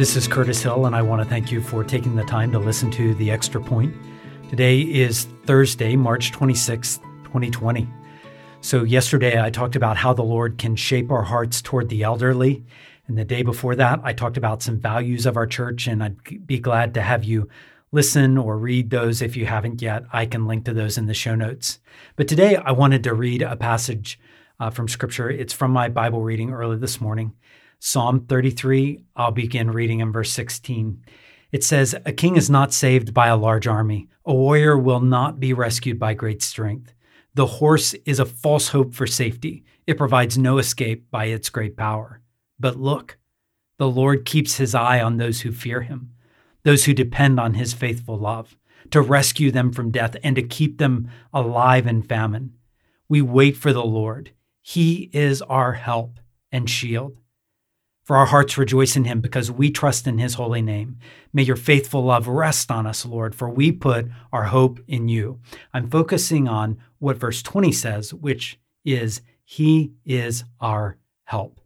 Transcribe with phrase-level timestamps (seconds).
[0.00, 2.58] This is Curtis Hill, and I want to thank you for taking the time to
[2.58, 3.94] listen to The Extra Point.
[4.48, 7.86] Today is Thursday, March 26th, 2020.
[8.62, 12.64] So, yesterday I talked about how the Lord can shape our hearts toward the elderly.
[13.08, 16.46] And the day before that, I talked about some values of our church, and I'd
[16.46, 17.50] be glad to have you
[17.92, 20.04] listen or read those if you haven't yet.
[20.14, 21.78] I can link to those in the show notes.
[22.16, 24.18] But today I wanted to read a passage
[24.58, 25.28] uh, from Scripture.
[25.28, 27.34] It's from my Bible reading early this morning.
[27.82, 31.02] Psalm 33, I'll begin reading in verse 16.
[31.50, 35.40] It says, A king is not saved by a large army, a warrior will not
[35.40, 36.92] be rescued by great strength.
[37.32, 41.74] The horse is a false hope for safety, it provides no escape by its great
[41.74, 42.20] power.
[42.58, 43.16] But look,
[43.78, 46.12] the Lord keeps his eye on those who fear him,
[46.64, 48.58] those who depend on his faithful love,
[48.90, 52.58] to rescue them from death and to keep them alive in famine.
[53.08, 54.32] We wait for the Lord.
[54.60, 56.20] He is our help
[56.52, 57.19] and shield.
[58.10, 60.98] For our hearts rejoice in him because we trust in his holy name.
[61.32, 65.38] May your faithful love rest on us, Lord, for we put our hope in you.
[65.72, 71.60] I'm focusing on what verse 20 says, which is, He is our help.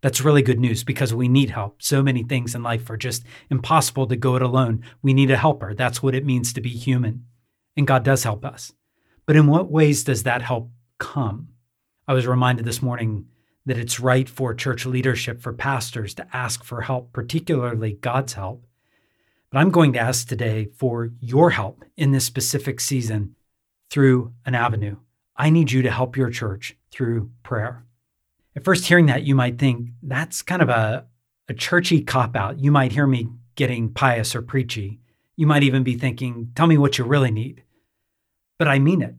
[0.00, 1.80] That's really good news because we need help.
[1.80, 4.82] So many things in life are just impossible to go it alone.
[5.02, 5.72] We need a helper.
[5.72, 7.26] That's what it means to be human.
[7.76, 8.72] And God does help us.
[9.24, 10.68] But in what ways does that help
[10.98, 11.50] come?
[12.08, 13.26] I was reminded this morning
[13.66, 18.64] that it's right for church leadership, for pastors to ask for help, particularly God's help.
[19.50, 23.34] But I'm going to ask today for your help in this specific season
[23.90, 24.96] through an avenue.
[25.36, 27.84] I need you to help your church through prayer.
[28.54, 31.06] At first hearing that, you might think that's kind of a,
[31.48, 32.58] a churchy cop out.
[32.58, 35.00] You might hear me getting pious or preachy.
[35.36, 37.62] You might even be thinking, tell me what you really need.
[38.58, 39.14] But I mean it.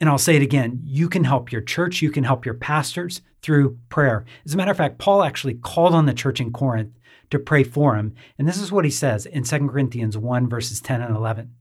[0.00, 3.22] And I'll say it again you can help your church, you can help your pastors
[3.42, 4.24] through prayer.
[4.44, 6.98] As a matter of fact, Paul actually called on the church in Corinth
[7.30, 8.14] to pray for him.
[8.38, 11.54] And this is what he says in 2 Corinthians 1, verses 10 and 11.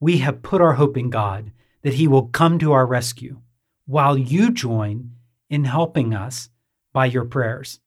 [0.00, 1.52] We have put our hope in God
[1.82, 3.40] that he will come to our rescue
[3.86, 5.12] while you join
[5.48, 6.50] in helping us
[6.92, 7.80] by your prayers.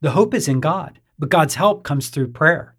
[0.00, 2.76] The hope is in God, but God's help comes through prayer.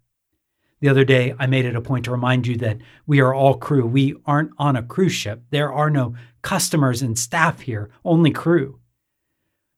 [0.80, 3.58] The other day, I made it a point to remind you that we are all
[3.58, 3.86] crew.
[3.86, 5.42] We aren't on a cruise ship.
[5.50, 8.80] There are no customers and staff here, only crew.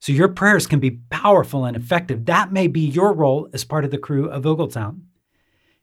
[0.01, 2.27] So your prayers can be powerful and effective.
[2.27, 5.03] That may be your role as part of the crew of Ogletown.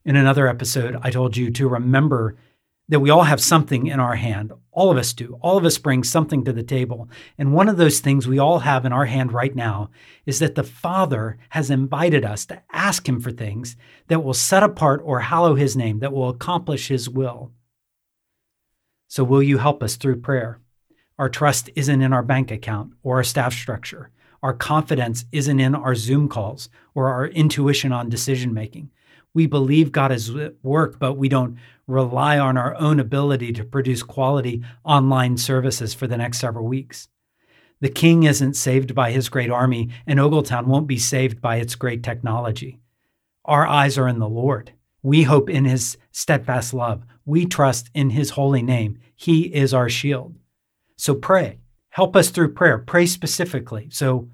[0.06, 2.38] In another episode, I told you to remember
[2.89, 4.51] that we all have something in our hand.
[4.72, 5.38] All of us do.
[5.41, 7.07] All of us bring something to the table.
[7.38, 9.91] And one of those things we all have in our hand right now
[10.25, 14.63] is that the Father has invited us to ask Him for things that will set
[14.63, 17.51] apart or hallow His name, that will accomplish His will.
[19.07, 20.59] So, will you help us through prayer?
[21.19, 24.09] Our trust isn't in our bank account or our staff structure.
[24.41, 28.89] Our confidence isn't in our Zoom calls or our intuition on decision making.
[29.33, 31.57] We believe God is at work, but we don't
[31.89, 37.07] rely on our own ability to produce quality online services for the next several weeks.
[37.81, 41.75] The king isn't saved by his great army, and Ogletown won't be saved by its
[41.75, 42.79] great technology.
[43.45, 44.73] Our eyes are in the Lord.
[45.01, 47.03] We hope in his steadfast love.
[47.25, 48.99] We trust in his holy name.
[49.16, 50.35] He is our shield.
[50.97, 51.59] So pray.
[51.89, 52.78] Help us through prayer.
[52.78, 53.88] Pray specifically.
[53.91, 54.29] So,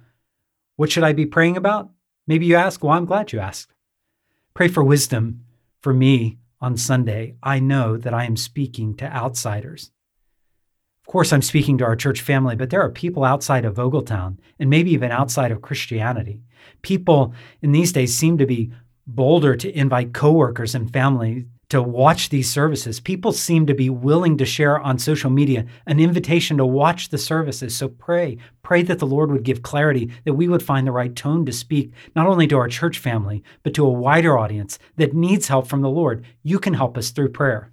[0.76, 1.90] what should I be praying about?
[2.28, 2.84] Maybe you ask.
[2.84, 3.72] Well, I'm glad you asked.
[4.54, 5.46] Pray for wisdom
[5.82, 9.92] for me on Sunday, I know that I am speaking to outsiders.
[11.06, 14.38] Of course, I'm speaking to our church family, but there are people outside of Ogletown
[14.60, 16.42] and maybe even outside of Christianity.
[16.82, 18.72] People in these days seem to be
[19.06, 23.00] bolder to invite coworkers and family to watch these services.
[23.00, 27.18] People seem to be willing to share on social media an invitation to watch the
[27.18, 27.76] services.
[27.76, 31.16] So pray, pray that the Lord would give clarity, that we would find the right
[31.16, 35.14] tone to speak, not only to our church family, but to a wider audience that
[35.14, 36.24] needs help from the Lord.
[36.44, 37.72] You can help us through prayer.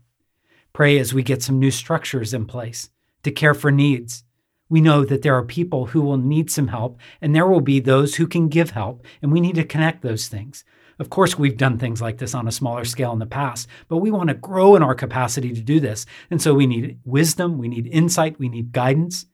[0.73, 2.89] Pray as we get some new structures in place
[3.25, 4.25] to care for needs.
[4.71, 7.79] We know that there are people who will need some help, and there will be
[7.79, 10.65] those who can give help, and we need to connect those things.
[11.03, 13.97] Of course, we've done things like this on a smaller scale in the past, but
[13.97, 16.07] we want to grow in our capacity to do this.
[16.31, 19.27] And so we need wisdom, we need insight, we need guidance,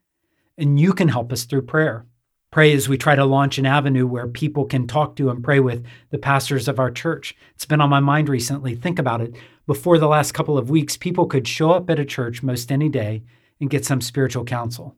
[0.57, 2.07] and you can help us through prayer.
[2.51, 5.61] Pray as we try to launch an avenue where people can talk to and pray
[5.61, 7.37] with the pastors of our church.
[7.55, 8.75] It's been on my mind recently.
[8.75, 9.35] Think about it.
[9.67, 12.89] Before the last couple of weeks, people could show up at a church most any
[12.89, 13.25] day
[13.61, 14.97] and get some spiritual counsel.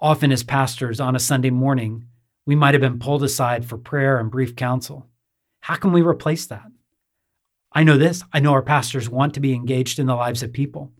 [0.00, 2.06] Often, as pastors on a Sunday morning,
[2.44, 5.06] we might have been pulled aside for prayer and brief counsel.
[5.70, 6.66] How can we replace that?
[7.72, 8.24] I know this.
[8.32, 10.90] I know our pastors want to be engaged in the lives of people.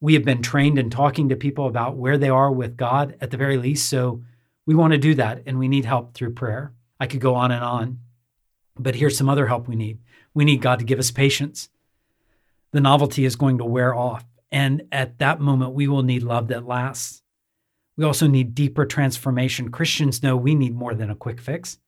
[0.00, 3.30] We have been trained in talking to people about where they are with God at
[3.30, 3.88] the very least.
[3.88, 4.24] So
[4.66, 6.72] we want to do that and we need help through prayer.
[6.98, 8.00] I could go on and on.
[8.76, 10.00] But here's some other help we need
[10.34, 11.68] we need God to give us patience.
[12.72, 14.24] The novelty is going to wear off.
[14.50, 17.22] And at that moment, we will need love that lasts.
[17.96, 19.70] We also need deeper transformation.
[19.70, 21.78] Christians know we need more than a quick fix.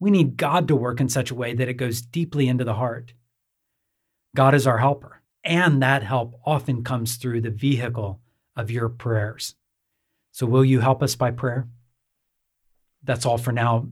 [0.00, 2.74] We need God to work in such a way that it goes deeply into the
[2.74, 3.14] heart.
[4.36, 8.20] God is our helper, and that help often comes through the vehicle
[8.54, 9.54] of your prayers.
[10.30, 11.66] So, will you help us by prayer?
[13.02, 13.88] That's all for now.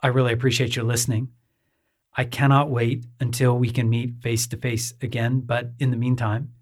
[0.00, 1.30] I really appreciate you listening.
[2.16, 5.40] I cannot wait until we can meet face to face again.
[5.40, 6.52] But in the meantime,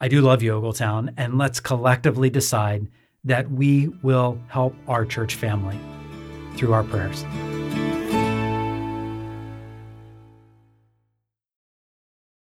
[0.00, 2.88] I do love you, Ogletown, and let's collectively decide
[3.24, 5.78] that we will help our church family
[6.56, 7.24] through our prayers.